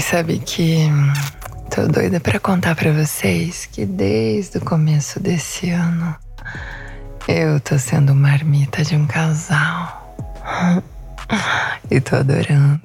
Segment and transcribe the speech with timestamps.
[0.00, 0.88] Ai, sabe que
[1.70, 6.16] tô doida para contar para vocês que desde o começo desse ano
[7.28, 10.16] eu tô sendo marmita de um casal.
[11.90, 12.80] E tô adorando.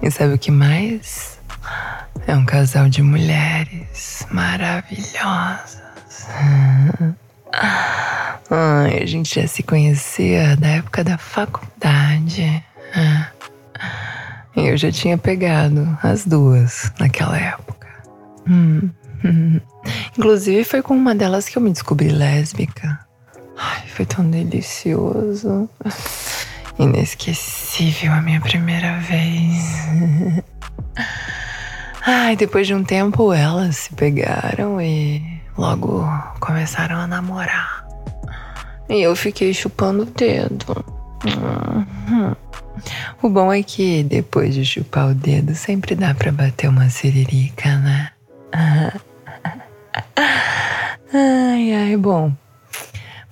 [0.00, 1.36] E sabe o que mais?
[2.26, 5.82] É um casal de mulheres maravilhosas.
[8.48, 12.64] Ai, a gente já se conhecia da época da faculdade.
[14.54, 17.88] Eu já tinha pegado as duas naquela época.
[18.48, 18.90] Hum.
[20.16, 22.98] Inclusive foi com uma delas que eu me descobri lésbica.
[23.56, 25.68] Ai, foi tão delicioso.
[26.78, 30.44] Inesquecível a minha primeira vez.
[32.04, 35.22] Ai, depois de um tempo elas se pegaram e
[35.56, 36.04] logo
[36.40, 37.86] começaram a namorar.
[38.88, 40.84] E eu fiquei chupando o dedo.
[41.24, 42.34] Uhum.
[43.22, 47.76] O bom é que depois de chupar o dedo sempre dá para bater uma siririca,
[47.78, 48.10] né?
[51.14, 52.32] Ai, ai, bom.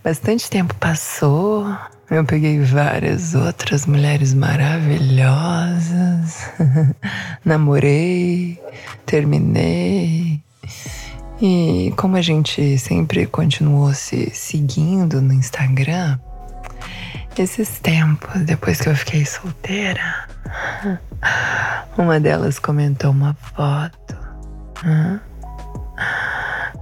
[0.05, 1.67] Bastante tempo passou.
[2.11, 6.51] Eu peguei várias outras mulheres maravilhosas.
[7.45, 8.61] Namorei,
[9.07, 10.41] terminei.
[11.41, 16.19] E como a gente sempre continuou se seguindo no Instagram,
[17.39, 20.27] esses tempos, depois que eu fiquei solteira,
[21.97, 24.17] uma delas comentou uma foto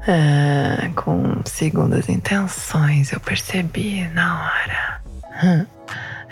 [0.07, 5.01] é, com segundas intenções, eu percebi na hora.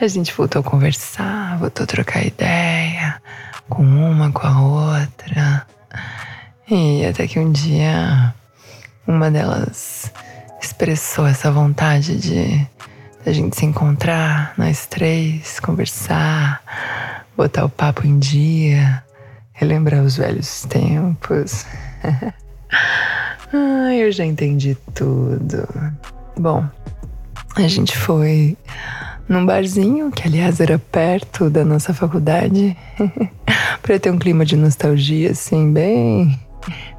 [0.00, 3.20] A gente voltou a conversar, voltou a trocar ideia
[3.68, 5.66] com uma, com a outra.
[6.68, 8.34] E até que um dia
[9.06, 10.12] uma delas
[10.60, 12.66] expressou essa vontade de
[13.26, 16.62] a gente se encontrar, nós três, conversar,
[17.36, 19.02] botar o papo em dia,
[19.52, 21.66] relembrar os velhos tempos.
[23.52, 25.66] ah, eu já entendi tudo.
[26.38, 26.64] Bom,
[27.56, 28.56] a gente foi
[29.28, 32.76] num barzinho, que aliás era perto da nossa faculdade,
[33.82, 36.38] para ter um clima de nostalgia, assim, bem,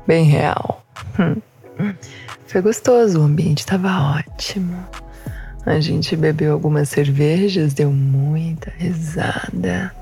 [0.06, 0.84] bem real.
[2.48, 4.76] Foi gostoso, o ambiente estava ótimo.
[5.68, 9.94] A gente bebeu algumas cervejas, deu muita risada.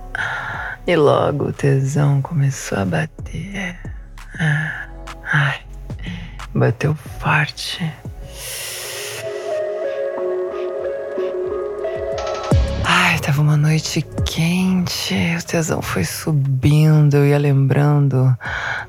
[0.85, 3.75] E logo o tesão começou a bater.
[5.33, 5.59] Ai,
[6.53, 7.83] bateu forte.
[13.35, 18.37] Tava uma noite quente, o tesão foi subindo, eu ia lembrando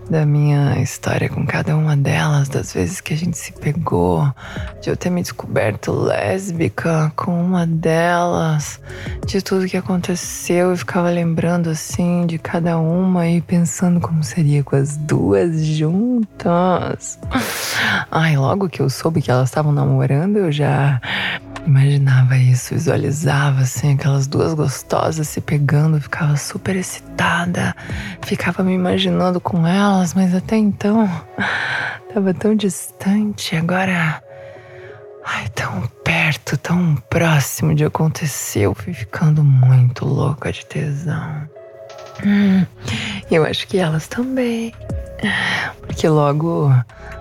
[0.09, 4.33] da minha história com cada uma delas, das vezes que a gente se pegou,
[4.81, 8.81] de eu ter me descoberto lésbica com uma delas,
[9.27, 14.63] de tudo que aconteceu, eu ficava lembrando assim de cada uma e pensando como seria
[14.63, 17.19] com as duas juntas.
[18.11, 21.01] Ai, logo que eu soube que elas estavam namorando, eu já
[21.67, 27.75] Imaginava isso, visualizava assim aquelas duas gostosas se pegando, ficava super excitada,
[28.23, 31.11] ficava me imaginando com elas, mas até então
[32.15, 34.23] tava tão distante, agora
[35.25, 41.49] ai, tão perto, tão próximo de acontecer, eu fui ficando muito louca de tesão.
[42.25, 42.65] Hum,
[43.29, 44.73] eu acho que elas também.
[45.81, 46.73] Porque logo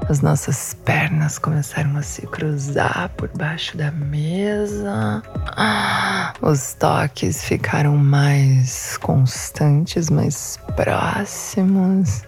[0.09, 5.23] as nossas pernas começaram a se cruzar por baixo da mesa.
[6.41, 12.23] Os toques ficaram mais constantes, mais próximos.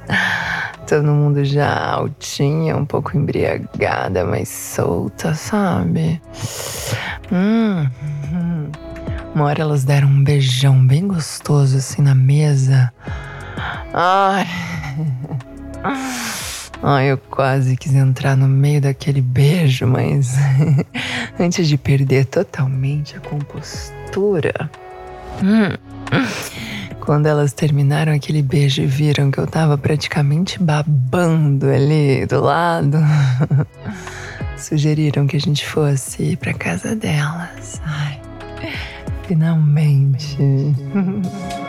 [0.87, 6.21] Todo mundo já altinha, um pouco embriagada, mais solta, sabe?
[7.31, 7.87] Hum,
[8.33, 8.71] hum.
[9.35, 12.91] Uma hora elas deram um beijão bem gostoso assim na mesa.
[13.93, 14.47] Ai.
[16.81, 20.35] Ai, eu quase quis entrar no meio daquele beijo, mas
[21.39, 24.69] antes de perder totalmente a compostura.
[25.43, 25.75] Hum,
[26.99, 32.97] quando elas terminaram aquele beijo e viram que eu tava praticamente babando ali do lado,
[34.57, 37.81] sugeriram que a gente fosse para casa delas.
[37.85, 38.21] Ai,
[39.27, 40.37] finalmente.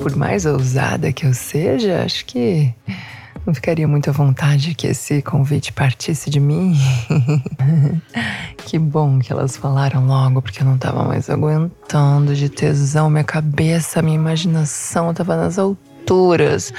[0.00, 2.72] por mais ousada que eu seja, acho que
[3.44, 6.78] não ficaria muito à vontade que esse convite partisse de mim.
[8.64, 13.10] que bom que elas falaram logo, porque eu não tava mais aguentando de tesão.
[13.10, 16.72] Minha cabeça, minha imaginação tava nas alturas.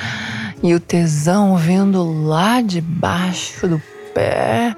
[0.61, 3.81] E o tesão vendo lá de baixo do
[4.13, 4.75] pé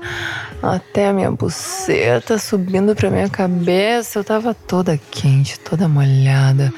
[0.61, 4.19] até a minha buceta subindo pra minha cabeça.
[4.19, 6.73] Eu tava toda quente, toda molhada,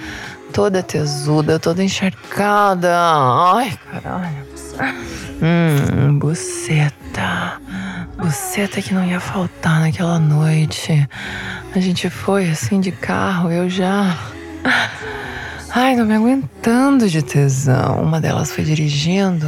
[0.53, 2.89] toda tesuda, toda encharcada.
[2.95, 4.47] Ai, caralho.
[5.41, 7.61] Hum, buceta.
[8.17, 11.07] Buceta que não ia faltar naquela noite.
[11.75, 14.17] A gente foi assim de carro, eu já.
[15.79, 18.01] Ai, não me aguentando de tesão.
[18.01, 19.45] Uma delas foi dirigindo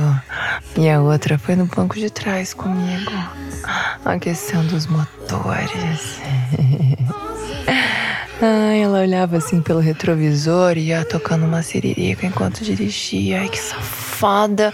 [0.77, 3.11] e a outra foi no banco de trás comigo,
[4.05, 6.19] aquecendo os motores.
[8.39, 13.41] Ai, ela olhava assim pelo retrovisor e ia tocando uma siririca enquanto dirigia.
[13.41, 14.71] Ai, que safada.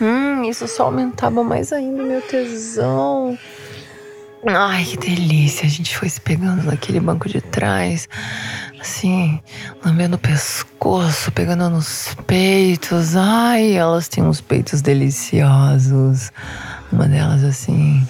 [0.00, 3.38] Hum, isso só aumentava mais ainda meu tesão.
[4.48, 5.66] Ai, que delícia.
[5.66, 8.08] A gente foi se pegando naquele banco de trás,
[8.86, 9.40] assim,
[9.84, 13.16] lambendo o pescoço, pegando nos peitos.
[13.16, 16.30] Ai, elas têm uns peitos deliciosos.
[16.92, 18.06] Uma delas, assim,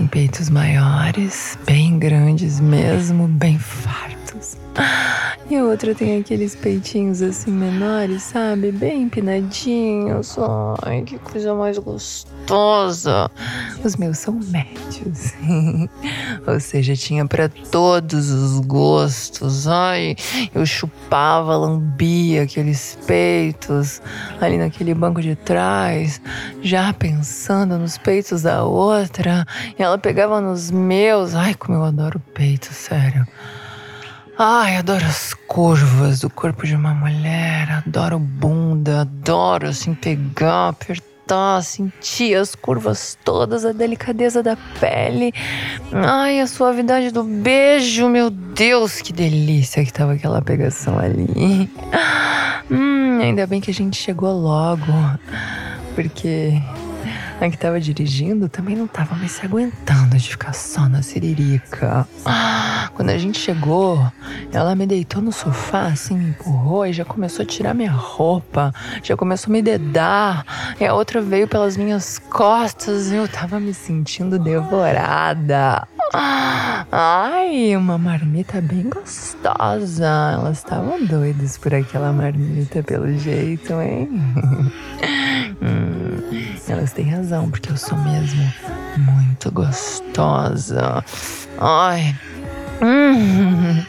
[0.00, 4.13] em peitos maiores, bem grandes mesmo, bem fartos.
[5.50, 8.72] E a outra tem aqueles peitinhos assim menores, sabe?
[8.72, 10.36] Bem empinadinhos.
[10.82, 13.30] Ai, que coisa mais gostosa.
[13.84, 15.34] Os meus são médios.
[16.48, 19.68] Ou seja, tinha para todos os gostos.
[19.68, 20.16] Ai,
[20.54, 24.00] eu chupava, lambia aqueles peitos
[24.40, 26.22] ali naquele banco de trás,
[26.62, 29.46] já pensando nos peitos da outra.
[29.78, 31.34] E ela pegava nos meus.
[31.34, 33.26] Ai, como eu adoro peito, sério.
[34.36, 41.62] Ai, adoro as curvas do corpo de uma mulher, adoro bunda, adoro assim pegar, apertar,
[41.62, 45.32] sentir as curvas todas, a delicadeza da pele.
[45.92, 51.70] Ai, a suavidade do beijo, meu Deus, que delícia que tava aquela pegação ali.
[52.68, 54.92] Hum, ainda bem que a gente chegou logo,
[55.94, 56.60] porque
[57.40, 62.06] a que tava dirigindo também não tava mais se aguentando de ficar só na siririca.
[62.94, 64.10] Quando a gente chegou,
[64.52, 68.72] ela me deitou no sofá, assim, me empurrou e já começou a tirar minha roupa,
[69.02, 70.44] já começou a me dedar.
[70.80, 75.86] E a outra veio pelas minhas costas e eu tava me sentindo devorada.
[76.92, 80.32] Ai, uma marmita bem gostosa.
[80.34, 84.08] Elas estavam doidas por aquela marmita, pelo jeito, hein?
[86.68, 88.52] elas têm razão, porque eu sou mesmo
[88.96, 91.04] muito gostosa.
[91.58, 92.14] Ai.
[92.82, 93.84] Hum.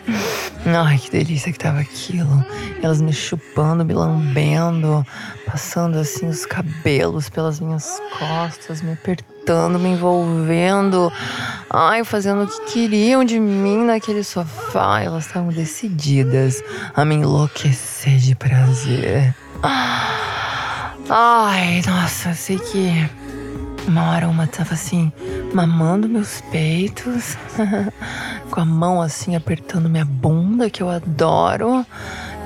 [0.66, 2.44] Ai, que delícia que tava aquilo.
[2.82, 5.06] Elas me chupando, me lambendo,
[5.46, 11.12] passando assim os cabelos pelas minhas costas, me apertando, me envolvendo.
[11.70, 15.02] Ai, fazendo o que queriam de mim naquele sofá.
[15.02, 16.64] Elas estavam decididas
[16.96, 19.36] a me enlouquecer de prazer.
[21.08, 23.10] Ai, nossa, eu sei que
[23.88, 25.14] uma hora uma tava assim,
[25.54, 27.38] mamando meus peitos,
[28.50, 31.86] com a mão assim apertando minha bunda, que eu adoro,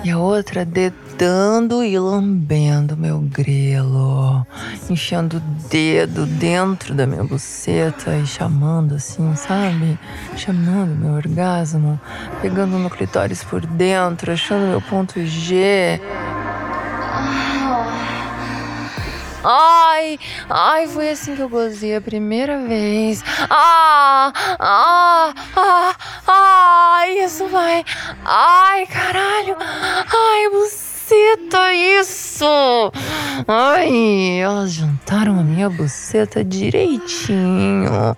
[0.04, 4.46] e a outra dedando e lambendo meu grelo,
[4.90, 9.98] enfiando o dedo dentro da minha buceta e chamando assim, sabe?
[10.36, 11.98] Chamando meu orgasmo,
[12.42, 16.02] pegando no clitóris por dentro, achando meu ponto G.
[19.44, 20.20] Ai,
[20.50, 23.24] ai, foi assim que eu gozei a primeira vez.
[23.50, 25.96] Ah, ah, ah,
[26.28, 27.86] ai, isso vai.
[28.26, 29.56] Ai, caralho.
[29.60, 30.50] Ai,
[31.10, 32.92] buceta, isso.
[33.48, 38.16] Ai, elas juntaram a minha buceta direitinho.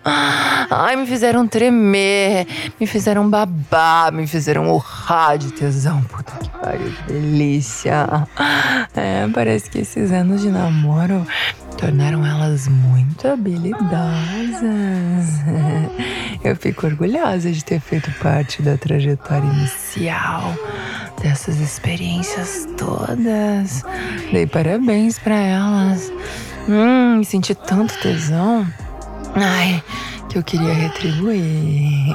[0.70, 2.46] Ai, me fizeram tremer,
[2.80, 6.02] me fizeram babar, me fizeram urrar de tesão.
[6.04, 8.28] Puta que pariu, que delícia.
[8.94, 11.26] É, parece que esses anos de namoro
[11.78, 13.82] tornaram elas muito habilidosas.
[16.44, 20.54] Eu fico orgulhosa de ter feito parte da trajetória inicial
[21.22, 23.84] dessas experiências todas.
[24.32, 26.12] Dei parabéns para elas.
[26.68, 28.68] Hum, senti tanto tesão.
[29.36, 29.84] Ai,
[30.30, 32.14] que eu queria retribuir.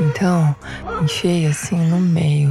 [0.00, 0.54] Então,
[1.02, 2.50] enchei assim no meio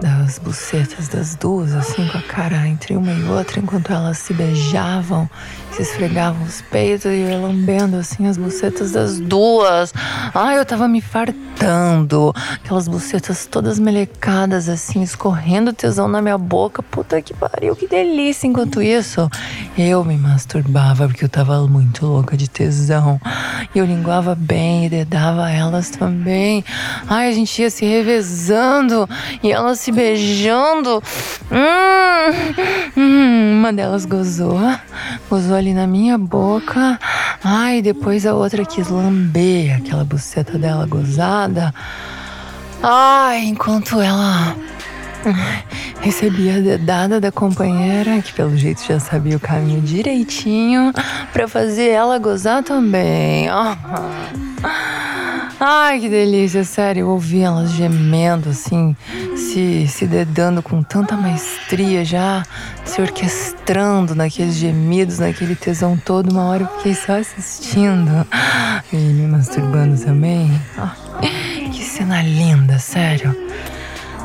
[0.00, 4.32] das bucetas das duas, assim, com a cara entre uma e outra, enquanto elas se
[4.32, 5.28] beijavam,
[5.72, 9.92] se esfregavam os peitos e lambendo, assim, as bucetas das duas.
[10.34, 16.38] Ai, eu tava me fartando gritando, aquelas bucetas todas melecadas, assim, escorrendo tesão na minha
[16.38, 16.82] boca.
[16.82, 18.46] Puta que pariu, que delícia.
[18.46, 19.28] Enquanto isso,
[19.76, 23.20] eu me masturbava porque eu tava muito louca de tesão.
[23.74, 26.64] E eu linguava bem e dedava elas também.
[27.06, 29.08] Ai, a gente ia se revezando
[29.42, 31.02] e elas se beijando.
[31.52, 34.58] Hum, hum, uma delas gozou,
[35.28, 36.98] gozou ali na minha boca.
[37.44, 41.49] Ai, depois a outra quis lamber aquela buceta dela gozada.
[42.82, 44.56] Ai, enquanto ela
[46.00, 50.92] recebia a dedada da companheira, que pelo jeito já sabia o caminho direitinho,
[51.32, 53.48] para fazer ela gozar também.
[55.62, 57.00] Ai, que delícia, sério.
[57.00, 58.96] Eu ouvi elas gemendo, assim,
[59.36, 62.42] se, se dedando com tanta maestria, já
[62.82, 66.32] se orquestrando naqueles gemidos, naquele tesão todo.
[66.32, 68.26] Uma hora eu fiquei só assistindo
[68.90, 70.50] e me masturbando também.
[71.70, 73.36] que cena linda, sério.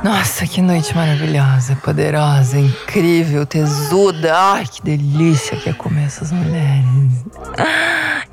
[0.05, 4.33] Nossa, que noite maravilhosa, poderosa, incrível, tesuda.
[4.37, 7.25] Ai, que delícia que é comer essas mulheres.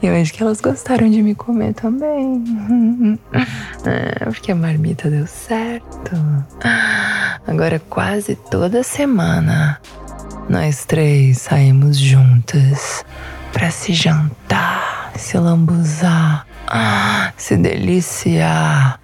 [0.03, 2.45] Eu acho que elas gostaram de me comer também.
[3.85, 6.13] É, porque a marmita deu certo.
[7.45, 9.81] Agora, quase toda semana,
[10.49, 13.05] nós três saímos juntas
[13.53, 16.47] para se jantar, se lambuzar,
[17.37, 19.01] se deliciar,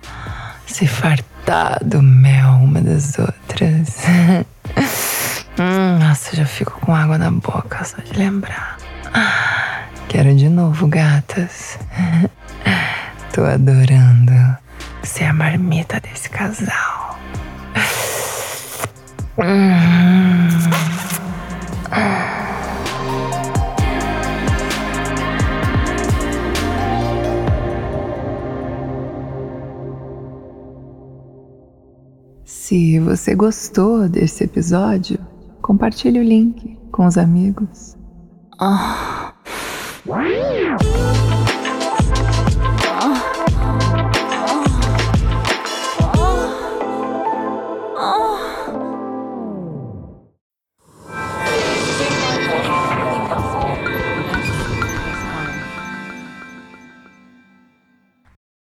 [0.64, 3.96] se fartar do mel uma das outras.
[5.58, 8.78] hum, nossa, já fico com água na boca só de lembrar.
[10.08, 11.78] Quero de novo, gatas.
[13.34, 14.32] Tô adorando
[15.02, 17.18] ser a marmita desse casal.
[32.44, 35.18] Se você gostou desse episódio,
[35.60, 37.96] compartilhe o link com os amigos.
[38.60, 39.17] Oh.
[40.08, 40.97] Wow.